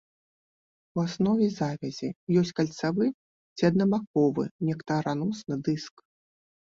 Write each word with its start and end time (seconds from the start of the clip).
У 0.99 1.01
аснове 1.07 1.49
завязі 1.55 2.07
ёсць 2.41 2.51
кальцавы 2.59 3.09
ці 3.57 3.67
аднабаковы 3.69 4.45
нектараносны 4.71 5.55
дыск. 5.69 5.95